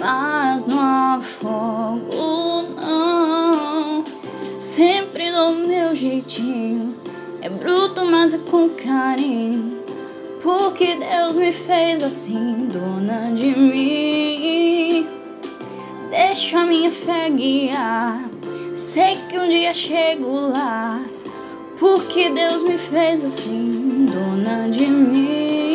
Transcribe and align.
Mas 0.00 0.66
não 0.66 1.18
afogo, 1.18 2.62
não. 2.74 4.02
Sempre 4.58 5.30
do 5.30 5.52
meu 5.66 5.94
jeitinho. 5.94 6.96
É 7.42 7.50
bruto, 7.50 8.06
mas 8.06 8.32
é 8.32 8.38
com 8.38 8.70
carinho. 8.70 9.78
Porque 10.42 10.96
Deus 10.96 11.36
me 11.36 11.52
fez 11.52 12.02
assim, 12.02 12.66
dona 12.72 13.30
de 13.32 13.54
mim. 13.54 15.06
Deixa 16.10 16.60
a 16.60 16.64
minha 16.64 16.90
fé 16.90 17.28
guiar. 17.28 18.24
Sei 18.74 19.18
que 19.28 19.38
um 19.38 19.48
dia 19.48 19.74
chego 19.74 20.48
lá. 20.48 20.98
Porque 21.78 22.30
Deus 22.30 22.62
me 22.62 22.78
fez 22.78 23.22
assim, 23.22 24.06
dona 24.06 24.68
de 24.70 24.86
mim. 24.86 25.69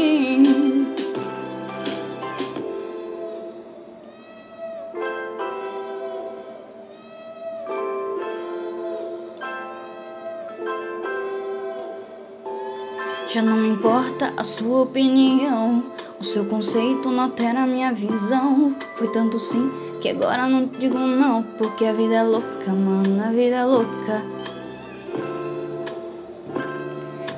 Já 13.35 13.41
não 13.41 13.65
importa 13.65 14.31
a 14.37 14.45
sua 14.45 14.83
opinião. 14.83 15.83
O 16.17 16.23
seu 16.23 16.45
conceito 16.45 17.11
não 17.11 17.25
altera 17.25 17.63
a 17.63 17.67
minha 17.67 17.91
visão. 17.91 18.73
Foi 18.95 19.09
tanto 19.09 19.41
sim 19.41 19.69
que 19.99 20.07
agora 20.07 20.47
não 20.47 20.67
digo 20.67 20.97
não. 20.97 21.43
Porque 21.43 21.83
a 21.83 21.91
vida 21.91 22.13
é 22.15 22.23
louca, 22.23 22.71
mano, 22.71 23.21
a 23.21 23.31
vida 23.31 23.57
é 23.57 23.65
louca. 23.65 24.23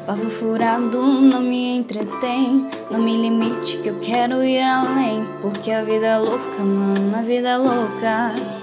Pavo 0.05 0.29
furado 0.29 1.01
não 1.01 1.41
me 1.41 1.77
entretém. 1.77 2.67
Não 2.91 3.01
me 3.01 3.17
limite 3.17 3.79
que 3.79 3.89
eu 3.89 3.99
quero 3.99 4.43
ir 4.43 4.61
além. 4.61 5.25
Porque 5.41 5.71
a 5.71 5.83
vida 5.83 6.05
é 6.05 6.17
louca, 6.19 6.63
mano, 6.63 7.17
a 7.17 7.23
vida 7.23 7.49
é 7.49 7.57
louca. 7.57 8.56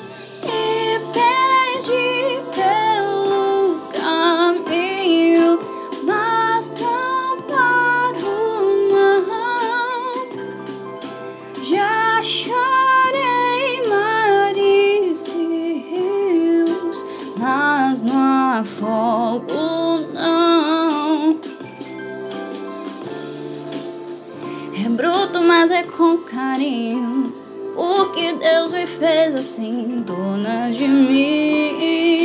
Afogo, 18.60 19.52
não. 20.12 21.40
É 24.84 24.88
bruto, 24.88 25.42
mas 25.42 25.70
é 25.70 25.82
com 25.82 26.18
carinho. 26.18 27.34
Porque 27.74 28.32
Deus 28.34 28.72
me 28.72 28.86
fez 28.86 29.34
assim, 29.34 30.04
dona 30.06 30.70
de 30.70 30.86
mim. 30.86 32.23